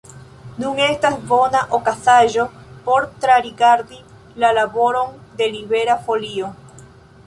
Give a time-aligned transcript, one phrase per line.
[0.61, 2.47] Nun estas bona okazaĵo
[2.89, 4.03] por trarigardi
[4.45, 6.57] la laboron de Libera Folio.